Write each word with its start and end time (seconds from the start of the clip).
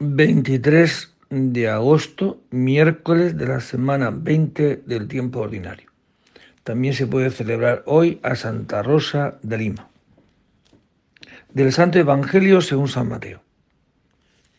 23 0.00 1.16
de 1.28 1.68
agosto, 1.68 2.40
miércoles 2.50 3.36
de 3.36 3.48
la 3.48 3.58
semana 3.58 4.10
20 4.10 4.84
del 4.86 5.08
tiempo 5.08 5.40
ordinario. 5.40 5.90
También 6.62 6.94
se 6.94 7.08
puede 7.08 7.30
celebrar 7.30 7.82
hoy 7.84 8.20
a 8.22 8.36
Santa 8.36 8.84
Rosa 8.84 9.40
de 9.42 9.58
Lima. 9.58 9.88
Del 11.52 11.72
Santo 11.72 11.98
Evangelio 11.98 12.60
según 12.60 12.86
San 12.86 13.08
Mateo. 13.08 13.42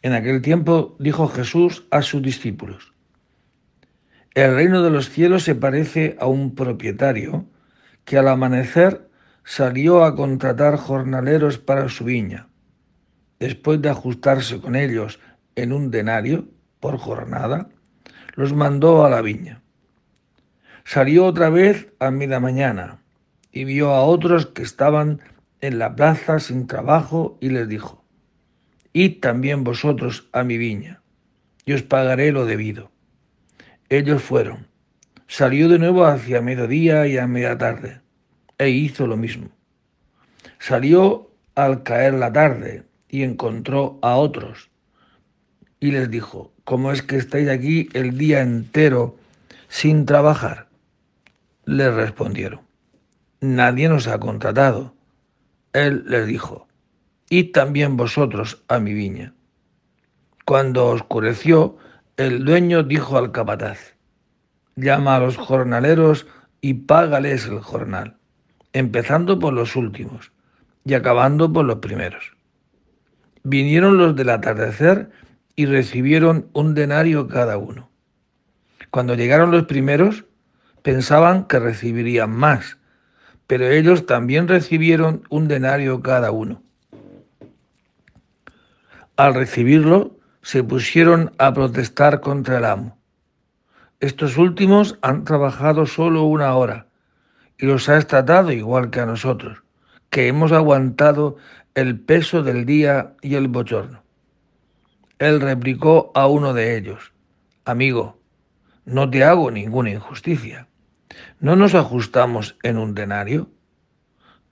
En 0.02 0.12
aquel 0.12 0.41
tiempo 0.41 0.98
dijo 1.00 1.30
Jesús 1.30 1.86
a 1.90 2.02
sus 2.02 2.21
discípulos, 2.21 2.94
El 4.34 4.56
reino 4.56 4.84
de 4.84 4.90
los 4.90 5.10
cielos 5.10 5.44
se 5.44 5.56
parece 5.56 6.18
a 6.20 6.26
un 6.26 6.54
propietario 6.54 7.46
que 8.04 8.18
al 8.18 8.28
amanecer 8.28 9.08
salió 9.46 10.04
a 10.04 10.18
contratar 10.18 10.76
jornaleros 10.76 11.60
para 11.60 11.88
su 11.88 12.04
viña. 12.04 12.50
Después 13.40 13.82
de 13.82 13.90
ajustarse 13.90 14.59
con 14.59 14.76
ellos 14.76 15.17
en 15.62 15.73
un 15.73 15.91
denario 15.91 16.48
por 16.80 16.98
jornada, 16.98 17.70
los 18.36 18.54
mandó 18.54 19.05
a 19.05 19.09
la 19.09 19.22
viña. 19.22 19.62
Salió 20.84 21.26
otra 21.26 21.49
vez 21.49 21.91
a 21.99 22.12
media 22.12 22.40
mañana 22.40 23.02
y 23.52 23.63
vio 23.66 23.91
a 23.91 24.04
otros 24.04 24.45
que 24.48 24.63
estaban 24.63 25.22
en 25.62 25.80
la 25.80 25.95
plaza 25.95 26.40
sin 26.40 26.68
trabajo 26.68 27.38
y 27.41 27.49
les 27.49 27.68
dijo, 27.68 28.04
Id 28.94 29.20
también 29.20 29.63
vosotros 29.63 30.30
a 30.32 30.44
mi 30.44 30.58
viña, 30.58 31.02
y 31.66 31.73
os 31.73 31.84
pagaré 31.84 32.32
lo 32.32 32.46
debido. 32.46 32.91
Ellos 33.90 34.23
fueron. 34.23 34.68
Salió 35.27 35.70
de 35.70 35.77
nuevo 35.77 36.05
hacia 36.05 36.41
mediodía 36.41 37.05
y 37.05 37.18
a 37.18 37.27
media 37.27 37.57
tarde, 37.57 38.02
e 38.57 38.70
hizo 38.70 39.05
lo 39.05 39.16
mismo. 39.16 39.49
Salió 40.57 41.32
al 41.54 41.84
caer 41.84 42.13
la 42.16 42.34
tarde 42.34 42.84
y 43.10 43.23
encontró 43.23 43.99
a 44.02 44.16
otros 44.16 44.69
y 45.80 45.92
les 45.92 46.10
dijo, 46.10 46.52
¿cómo 46.63 46.91
es 46.91 47.02
que 47.02 47.18
estáis 47.18 47.49
aquí 47.49 47.90
el 47.94 48.18
día 48.18 48.41
entero 48.41 49.16
sin 49.68 50.05
trabajar? 50.05 50.68
Les 51.66 51.94
respondieron, 51.94 52.62
nadie 53.40 53.88
nos 53.90 54.08
ha 54.08 54.20
contratado. 54.20 54.94
Él 55.74 56.04
les 56.08 56.27
dijo, 56.27 56.68
id 57.30 57.52
también 57.52 57.96
vosotros 57.96 58.63
a 58.68 58.80
mi 58.80 58.94
viña. 58.94 59.34
Cuando 60.46 60.88
oscureció, 60.88 61.77
el 62.18 62.43
dueño 62.43 62.84
dijo 62.84 63.18
al 63.18 63.32
capataz, 63.32 63.96
llama 64.75 65.16
a 65.16 65.19
los 65.19 65.38
jornaleros 65.38 66.28
y 66.59 66.74
págales 66.74 67.46
el 67.46 67.59
jornal, 67.59 68.18
empezando 68.74 69.40
por 69.40 69.53
los 69.53 69.75
últimos 69.75 70.31
y 70.84 70.96
acabando 70.96 71.53
por 71.53 71.66
los 71.66 71.78
primeros. 71.78 72.36
Vinieron 73.44 73.97
los 73.97 74.16
del 74.16 74.30
atardecer 74.30 75.12
y 75.59 75.66
recibieron 75.66 76.47
un 76.53 76.74
denario 76.74 77.28
cada 77.28 77.57
uno. 77.57 77.90
Cuando 78.91 79.16
llegaron 79.16 79.52
los 79.52 79.66
primeros, 79.66 80.24
pensaban 80.84 81.47
que 81.47 81.59
recibirían 81.59 82.31
más, 82.31 82.78
pero 83.46 83.68
ellos 83.68 84.06
también 84.06 84.47
recibieron 84.47 85.24
un 85.30 85.50
denario 85.50 86.02
cada 86.02 86.31
uno. 86.31 86.63
Al 89.18 89.34
recibirlo, 89.34 90.16
se 90.44 90.63
pusieron 90.63 91.34
a 91.38 91.53
protestar 91.53 92.22
contra 92.22 92.59
el 92.59 92.63
amo. 92.63 92.97
Estos 94.00 94.38
últimos 94.38 94.97
han 95.02 95.25
trabajado 95.25 95.85
solo 95.85 96.24
una 96.24 96.56
hora 96.56 96.88
y 97.57 97.66
los 97.66 97.90
has 97.90 98.07
tratado 98.07 98.53
igual 98.53 98.91
que 98.91 99.02
a 99.02 99.06
nosotros, 99.06 99.62
que 100.09 100.30
hemos 100.30 100.53
aguantado 100.53 101.35
el 101.75 102.00
peso 102.00 102.44
del 102.44 102.66
día 102.66 103.13
y 103.22 103.35
el 103.35 103.50
bochorno. 103.50 104.03
Él 105.19 105.41
replicó 105.41 106.13
a 106.16 106.28
uno 106.28 106.53
de 106.53 106.78
ellos, 106.78 107.12
Amigo, 107.66 108.17
no 108.85 109.09
te 109.09 109.25
hago 109.25 109.51
ninguna 109.51 109.91
injusticia. 109.91 110.69
¿No 111.41 111.57
nos 111.57 111.75
ajustamos 111.75 112.57
en 112.63 112.78
un 112.78 112.96
denario? 112.96 113.50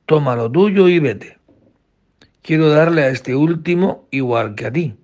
Toma 0.06 0.36
lo 0.36 0.52
tuyo 0.52 0.90
y 0.90 1.00
vete. 1.00 1.40
Quiero 2.42 2.70
darle 2.70 3.04
a 3.04 3.10
este 3.10 3.34
último 3.34 4.10
igual 4.12 4.56
que 4.56 4.66
a 4.66 4.72
ti. 4.74 4.98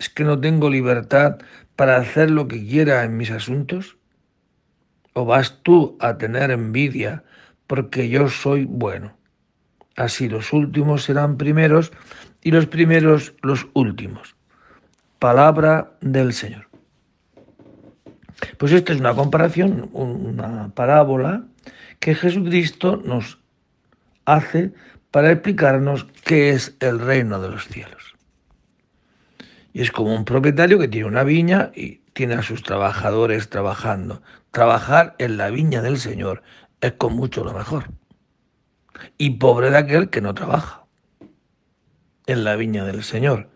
¿Es 0.00 0.08
que 0.08 0.24
no 0.24 0.40
tengo 0.40 0.68
libertad 0.68 1.38
para 1.76 1.96
hacer 1.96 2.32
lo 2.32 2.48
que 2.48 2.66
quiera 2.66 3.04
en 3.04 3.16
mis 3.16 3.30
asuntos? 3.30 3.96
¿O 5.12 5.24
vas 5.24 5.60
tú 5.62 5.96
a 6.00 6.18
tener 6.18 6.50
envidia 6.50 7.22
porque 7.68 8.08
yo 8.08 8.28
soy 8.28 8.64
bueno? 8.64 9.16
Así 9.94 10.28
los 10.28 10.52
últimos 10.52 11.04
serán 11.04 11.36
primeros 11.36 11.92
y 12.42 12.50
los 12.50 12.66
primeros 12.66 13.34
los 13.40 13.68
últimos. 13.72 14.34
Palabra 15.24 15.96
del 16.02 16.34
Señor. 16.34 16.68
Pues 18.58 18.72
esta 18.72 18.92
es 18.92 19.00
una 19.00 19.14
comparación, 19.14 19.88
una 19.94 20.70
parábola 20.74 21.46
que 21.98 22.14
Jesucristo 22.14 23.00
nos 23.02 23.38
hace 24.26 24.74
para 25.10 25.30
explicarnos 25.30 26.06
qué 26.26 26.50
es 26.50 26.76
el 26.80 26.98
reino 26.98 27.40
de 27.40 27.48
los 27.48 27.66
cielos. 27.68 28.16
Y 29.72 29.80
es 29.80 29.90
como 29.90 30.14
un 30.14 30.26
propietario 30.26 30.78
que 30.78 30.88
tiene 30.88 31.08
una 31.08 31.24
viña 31.24 31.70
y 31.74 32.02
tiene 32.12 32.34
a 32.34 32.42
sus 32.42 32.62
trabajadores 32.62 33.48
trabajando. 33.48 34.20
Trabajar 34.50 35.16
en 35.16 35.38
la 35.38 35.48
viña 35.48 35.80
del 35.80 35.96
Señor 35.96 36.42
es 36.82 36.92
con 36.92 37.16
mucho 37.16 37.44
lo 37.44 37.54
mejor. 37.54 37.84
Y 39.16 39.30
pobre 39.38 39.70
de 39.70 39.78
aquel 39.78 40.10
que 40.10 40.20
no 40.20 40.34
trabaja 40.34 40.84
en 42.26 42.44
la 42.44 42.56
viña 42.56 42.84
del 42.84 43.02
Señor. 43.02 43.53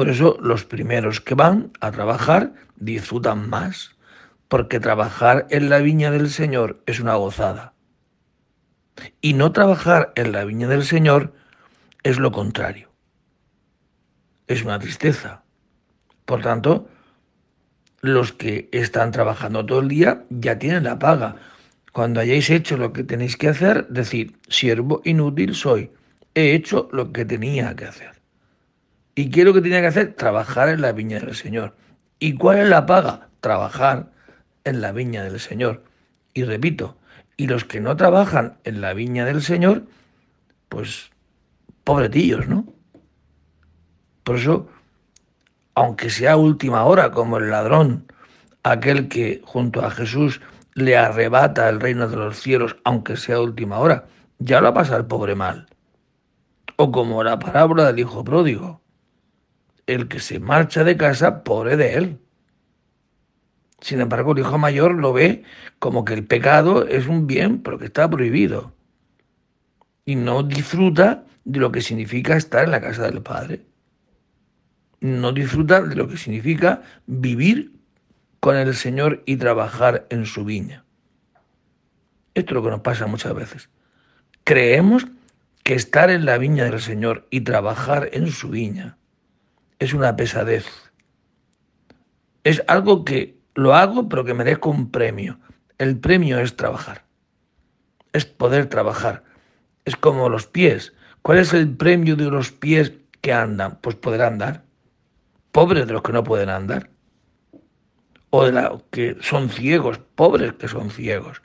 Por 0.00 0.08
eso 0.08 0.38
los 0.40 0.64
primeros 0.64 1.20
que 1.20 1.34
van 1.34 1.72
a 1.78 1.90
trabajar 1.90 2.54
disfrutan 2.76 3.50
más, 3.50 3.98
porque 4.48 4.80
trabajar 4.80 5.46
en 5.50 5.68
la 5.68 5.80
viña 5.80 6.10
del 6.10 6.30
Señor 6.30 6.82
es 6.86 7.00
una 7.00 7.16
gozada. 7.16 7.74
Y 9.20 9.34
no 9.34 9.52
trabajar 9.52 10.14
en 10.16 10.32
la 10.32 10.46
viña 10.46 10.68
del 10.68 10.86
Señor 10.86 11.34
es 12.02 12.18
lo 12.18 12.32
contrario. 12.32 12.90
Es 14.46 14.64
una 14.64 14.78
tristeza. 14.78 15.42
Por 16.24 16.40
tanto, 16.40 16.88
los 18.00 18.32
que 18.32 18.70
están 18.72 19.10
trabajando 19.10 19.66
todo 19.66 19.80
el 19.80 19.88
día 19.88 20.24
ya 20.30 20.58
tienen 20.58 20.84
la 20.84 20.98
paga. 20.98 21.36
Cuando 21.92 22.20
hayáis 22.20 22.48
hecho 22.48 22.78
lo 22.78 22.94
que 22.94 23.04
tenéis 23.04 23.36
que 23.36 23.48
hacer, 23.48 23.86
decir, 23.88 24.38
siervo 24.48 25.02
inútil 25.04 25.54
soy, 25.54 25.90
he 26.34 26.54
hecho 26.54 26.88
lo 26.90 27.12
que 27.12 27.26
tenía 27.26 27.76
que 27.76 27.84
hacer. 27.84 28.19
¿Y 29.14 29.30
qué 29.30 29.40
es 29.40 29.46
lo 29.46 29.54
que 29.54 29.60
tenía 29.60 29.80
que 29.80 29.88
hacer? 29.88 30.14
Trabajar 30.14 30.68
en 30.68 30.80
la 30.80 30.92
viña 30.92 31.18
del 31.18 31.34
Señor. 31.34 31.76
¿Y 32.18 32.34
cuál 32.34 32.58
es 32.58 32.68
la 32.68 32.86
paga? 32.86 33.28
Trabajar 33.40 34.10
en 34.64 34.80
la 34.80 34.92
viña 34.92 35.24
del 35.24 35.40
Señor. 35.40 35.82
Y 36.34 36.44
repito, 36.44 36.96
y 37.36 37.46
los 37.46 37.64
que 37.64 37.80
no 37.80 37.96
trabajan 37.96 38.58
en 38.64 38.80
la 38.80 38.92
viña 38.92 39.24
del 39.24 39.42
Señor, 39.42 39.84
pues 40.68 41.10
pobretillos, 41.84 42.46
¿no? 42.46 42.66
Por 44.24 44.36
eso, 44.36 44.68
aunque 45.74 46.10
sea 46.10 46.36
última 46.36 46.84
hora, 46.84 47.10
como 47.10 47.38
el 47.38 47.50
ladrón, 47.50 48.06
aquel 48.62 49.08
que 49.08 49.40
junto 49.44 49.84
a 49.84 49.90
Jesús 49.90 50.40
le 50.74 50.96
arrebata 50.96 51.68
el 51.68 51.80
reino 51.80 52.08
de 52.08 52.16
los 52.16 52.40
cielos, 52.40 52.76
aunque 52.84 53.16
sea 53.16 53.40
última 53.40 53.78
hora, 53.78 54.06
ya 54.38 54.60
lo 54.60 54.72
pasa 54.72 54.96
el 54.96 55.06
pobre 55.06 55.34
mal. 55.34 55.66
O 56.76 56.92
como 56.92 57.24
la 57.24 57.38
parábola 57.38 57.86
del 57.86 57.98
hijo 57.98 58.22
pródigo, 58.22 58.80
el 59.94 60.08
que 60.08 60.20
se 60.20 60.38
marcha 60.38 60.84
de 60.84 60.96
casa, 60.96 61.42
pobre 61.42 61.76
de 61.76 61.94
él. 61.94 62.18
Sin 63.80 64.00
embargo, 64.00 64.32
el 64.32 64.40
hijo 64.40 64.58
mayor 64.58 64.94
lo 64.94 65.12
ve 65.12 65.42
como 65.78 66.04
que 66.04 66.14
el 66.14 66.24
pecado 66.24 66.86
es 66.86 67.06
un 67.06 67.26
bien, 67.26 67.62
pero 67.62 67.78
que 67.78 67.86
está 67.86 68.08
prohibido. 68.08 68.74
Y 70.04 70.16
no 70.16 70.42
disfruta 70.42 71.24
de 71.44 71.60
lo 71.60 71.72
que 71.72 71.80
significa 71.80 72.36
estar 72.36 72.64
en 72.64 72.70
la 72.70 72.80
casa 72.80 73.04
del 73.04 73.22
Padre. 73.22 73.64
No 75.00 75.32
disfruta 75.32 75.80
de 75.80 75.96
lo 75.96 76.08
que 76.08 76.18
significa 76.18 76.82
vivir 77.06 77.72
con 78.40 78.56
el 78.56 78.74
Señor 78.74 79.22
y 79.24 79.36
trabajar 79.36 80.06
en 80.10 80.26
su 80.26 80.44
viña. 80.44 80.84
Esto 82.34 82.50
es 82.50 82.54
lo 82.54 82.62
que 82.62 82.70
nos 82.70 82.80
pasa 82.80 83.06
muchas 83.06 83.34
veces. 83.34 83.70
Creemos 84.44 85.06
que 85.62 85.74
estar 85.74 86.10
en 86.10 86.26
la 86.26 86.38
viña 86.38 86.64
del 86.64 86.80
Señor 86.80 87.26
y 87.30 87.40
trabajar 87.42 88.10
en 88.12 88.30
su 88.30 88.50
viña 88.50 88.98
es 89.80 89.94
una 89.94 90.14
pesadez. 90.14 90.66
Es 92.44 92.62
algo 92.68 93.04
que 93.04 93.40
lo 93.54 93.74
hago 93.74 94.08
pero 94.08 94.24
que 94.24 94.34
merezco 94.34 94.70
un 94.70 94.90
premio. 94.90 95.40
El 95.78 95.98
premio 95.98 96.38
es 96.38 96.54
trabajar. 96.54 97.04
Es 98.12 98.26
poder 98.26 98.66
trabajar. 98.66 99.24
Es 99.84 99.96
como 99.96 100.28
los 100.28 100.46
pies. 100.46 100.92
¿Cuál 101.22 101.38
es 101.38 101.52
el 101.54 101.76
premio 101.76 102.14
de 102.14 102.30
los 102.30 102.52
pies 102.52 102.92
que 103.20 103.32
andan? 103.32 103.78
Pues 103.80 103.96
poder 103.96 104.22
andar. 104.22 104.62
Pobres 105.50 105.86
de 105.86 105.94
los 105.94 106.02
que 106.02 106.12
no 106.12 106.22
pueden 106.22 106.50
andar. 106.50 106.90
O 108.28 108.44
de 108.44 108.52
los 108.52 108.82
que 108.90 109.16
son 109.20 109.48
ciegos, 109.48 109.98
pobres 110.14 110.52
que 110.52 110.68
son 110.68 110.90
ciegos. 110.90 111.42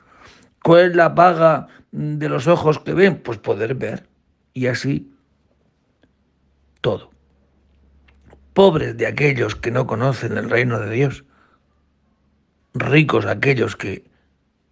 ¿Cuál 0.62 0.90
es 0.90 0.96
la 0.96 1.14
paga 1.14 1.68
de 1.90 2.28
los 2.28 2.46
ojos 2.46 2.78
que 2.78 2.92
ven? 2.92 3.16
Pues 3.22 3.38
poder 3.38 3.74
ver. 3.74 4.06
Y 4.52 4.66
así 4.66 5.12
todo. 6.80 7.15
Pobres 8.56 8.96
de 8.96 9.06
aquellos 9.06 9.54
que 9.54 9.70
no 9.70 9.86
conocen 9.86 10.38
el 10.38 10.48
reino 10.48 10.80
de 10.80 10.90
Dios, 10.90 11.24
ricos 12.72 13.26
aquellos 13.26 13.76
que 13.76 14.06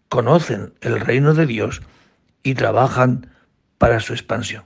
conocen 0.09 0.73
el 0.81 0.99
reino 1.01 1.35
de 1.35 1.45
Dios 1.45 1.83
y 2.43 2.55
trabajan 2.55 3.31
para 3.77 4.01
su 4.01 4.15
expansión. 4.15 4.65